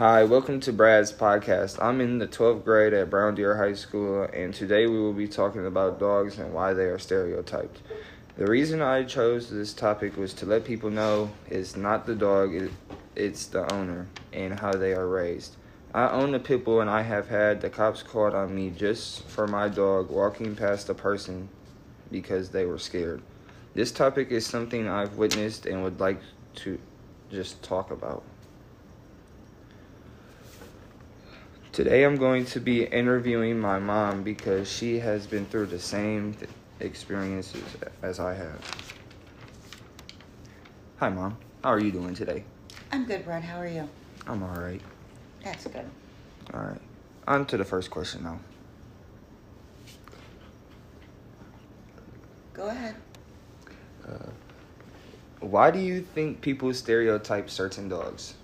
[0.00, 1.76] Hi, welcome to Brad's podcast.
[1.78, 5.28] I'm in the 12th grade at Brown Deer High School, and today we will be
[5.28, 7.82] talking about dogs and why they are stereotyped.
[8.38, 12.70] The reason I chose this topic was to let people know it's not the dog,
[13.14, 15.56] it's the owner and how they are raised.
[15.92, 19.24] I own a pit bull, and I have had the cops called on me just
[19.24, 21.50] for my dog walking past a person
[22.10, 23.20] because they were scared.
[23.74, 26.22] This topic is something I've witnessed and would like
[26.54, 26.78] to
[27.30, 28.22] just talk about.
[31.72, 36.34] Today I'm going to be interviewing my mom because she has been through the same
[36.34, 37.62] th- experiences
[38.02, 38.60] as I have.
[40.96, 41.36] Hi, Mom.
[41.62, 42.42] How are you doing today?
[42.90, 43.44] I'm good, Brad.
[43.44, 43.88] How are you?
[44.26, 44.80] I'm all right.
[45.44, 45.88] That's good.
[46.52, 46.80] All right.
[47.28, 48.40] On to the first question now.
[52.52, 52.96] Go ahead.
[54.04, 54.30] Uh,
[55.38, 58.34] why do you think people stereotype certain dogs?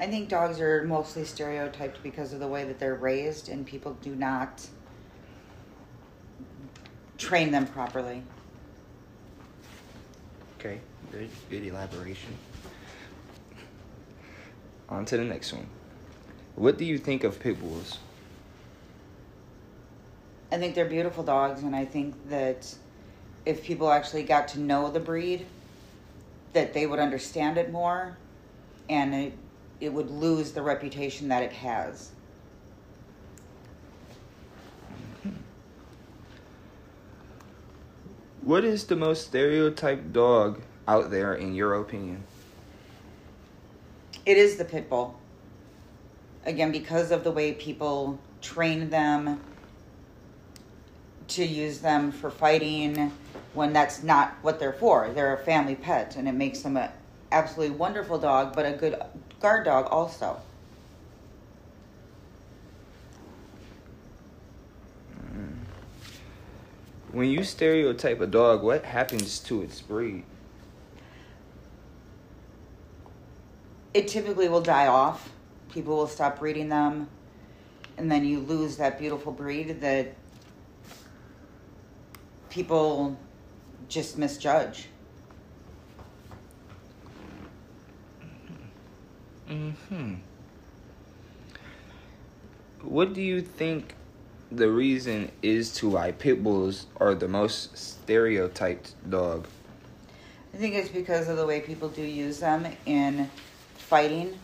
[0.00, 3.98] I think dogs are mostly stereotyped because of the way that they're raised, and people
[4.00, 4.66] do not
[7.18, 8.22] train them properly.
[10.58, 10.80] Okay,
[11.12, 12.34] good, good elaboration.
[14.88, 15.66] On to the next one.
[16.56, 17.98] What do you think of pit bulls?
[20.50, 22.74] I think they're beautiful dogs, and I think that
[23.44, 25.46] if people actually got to know the breed,
[26.54, 28.16] that they would understand it more,
[28.88, 29.32] and it,
[29.80, 32.10] it would lose the reputation that it has.
[38.42, 42.24] What is the most stereotyped dog out there in your opinion?
[44.26, 45.18] It is the pit bull.
[46.44, 49.40] Again, because of the way people train them
[51.28, 53.12] to use them for fighting
[53.54, 55.10] when that's not what they're for.
[55.14, 56.90] They're a family pet and it makes them an
[57.30, 59.00] absolutely wonderful dog, but a good
[59.40, 60.40] guard dog also.
[65.34, 65.56] Mm.
[67.12, 70.24] When you stereotype a dog, what happens to its breed?
[73.92, 75.30] It typically will die off.
[75.72, 77.08] People will stop breeding them,
[77.96, 80.14] and then you lose that beautiful breed that
[82.50, 83.16] people
[83.88, 84.88] just misjudge.
[89.50, 90.14] Hmm.
[92.82, 93.96] What do you think
[94.52, 99.48] the reason is to why pit bulls are the most stereotyped dog?
[100.54, 103.28] I think it's because of the way people do use them in
[103.74, 104.38] fighting,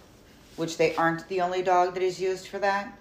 [0.56, 2.98] which they aren't the only dog that is used for that,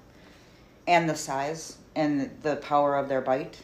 [0.88, 3.64] and the size and the power of their bite.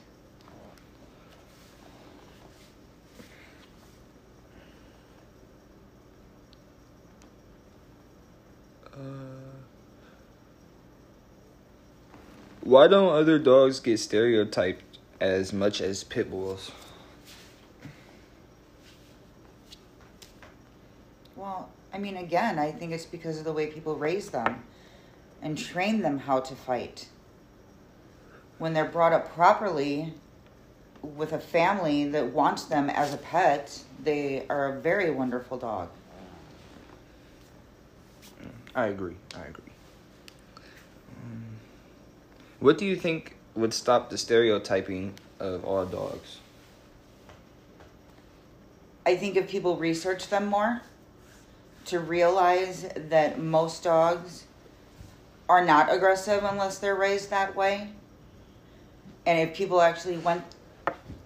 [12.64, 14.84] Why don't other dogs get stereotyped
[15.20, 16.72] as much as pit bulls?
[21.36, 24.64] Well, I mean, again, I think it's because of the way people raise them
[25.42, 27.08] and train them how to fight.
[28.60, 30.14] When they're brought up properly
[31.02, 35.90] with a family that wants them as a pet, they are a very wonderful dog.
[38.76, 39.16] I agree.
[39.36, 39.72] I agree.
[42.62, 46.38] What do you think would stop the stereotyping of all dogs?
[49.04, 50.84] I think if people research them more,
[51.86, 54.46] to realize that most dogs
[55.50, 57.90] are not aggressive unless they're raised that way.
[59.26, 60.44] And if people actually went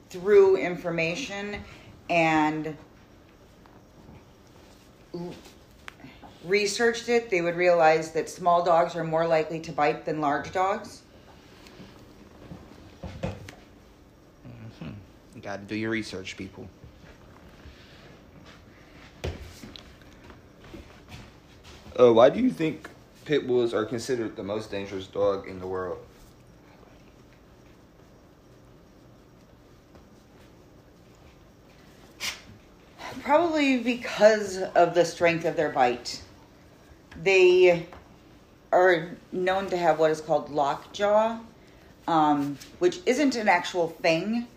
[0.10, 1.66] through information
[2.10, 2.78] and
[6.46, 10.54] researched it, they would realize that small dogs are more likely to bite than large
[10.54, 11.02] dogs.
[14.82, 14.94] You
[15.46, 16.68] got to do your research, people.
[21.98, 22.90] Uh, why do you think
[23.26, 26.00] pit bulls are considered the most dangerous dog in the world?
[33.22, 36.24] Probably because of the strength of their bite.
[37.22, 37.86] They
[38.72, 41.38] are known to have what is called lockjaw,
[42.08, 44.48] um, which isn't an actual thing.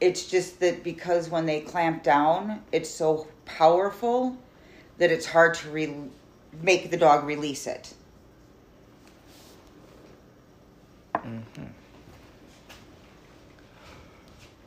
[0.00, 4.36] It's just that because when they clamp down, it's so powerful
[4.98, 5.94] that it's hard to re-
[6.62, 7.94] make the dog release it.
[11.14, 11.64] Mm-hmm.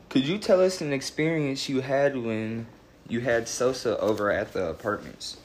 [0.10, 2.68] Could you tell us an experience you had when
[3.08, 5.38] you had Sosa over at the apartments?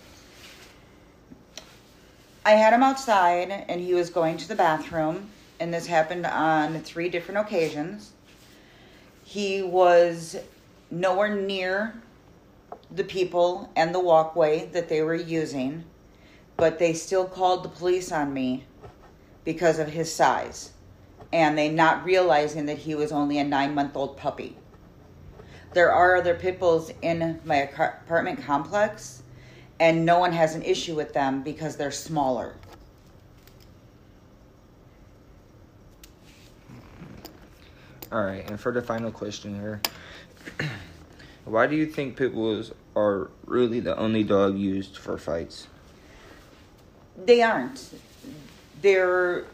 [2.45, 6.81] I had him outside and he was going to the bathroom, and this happened on
[6.83, 8.13] three different occasions.
[9.29, 10.37] He was
[10.91, 11.93] nowhere near
[12.91, 15.85] the people and the walkway that they were using,
[16.57, 18.65] but they still called the police on me
[19.45, 20.71] because of his size
[21.31, 24.57] and they not realizing that he was only a nine month old puppy.
[25.75, 29.23] There are other pit bulls in my apartment complex,
[29.79, 32.55] and no one has an issue with them because they're smaller.
[38.11, 39.83] All right, and for the final question here,
[41.45, 45.67] why do you think pit bulls are really the only dog used for fights?
[47.23, 47.95] They aren't.
[48.81, 49.45] They're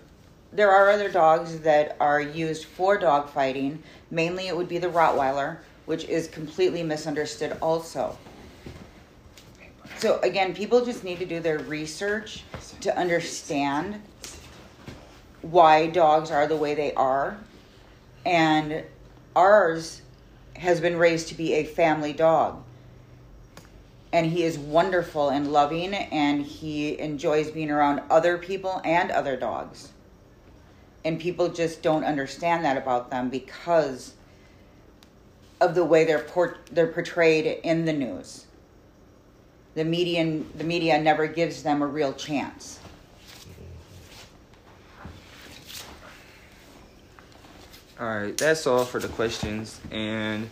[0.52, 3.82] there are other dogs that are used for dog fighting.
[4.12, 8.16] Mainly, it would be the Rottweiler, which is completely misunderstood also.
[9.98, 12.44] So, again, people just need to do their research
[12.82, 14.00] to understand
[15.42, 17.36] why dogs are the way they are.
[18.24, 18.84] And
[19.36, 20.02] ours
[20.56, 22.62] has been raised to be a family dog.
[24.12, 29.36] And he is wonderful and loving, and he enjoys being around other people and other
[29.36, 29.88] dogs
[31.04, 34.14] and people just don't understand that about them because
[35.60, 38.46] of the way they're port- they're portrayed in the news.
[39.74, 42.80] The media the media never gives them a real chance.
[48.00, 50.50] All right, that's all for the questions and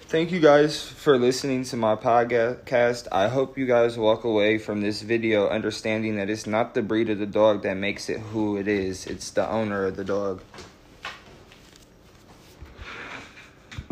[0.00, 3.06] thank you guys for listening to my podcast.
[3.12, 7.10] I hope you guys walk away from this video understanding that it's not the breed
[7.10, 10.42] of the dog that makes it who it is, it's the owner of the dog.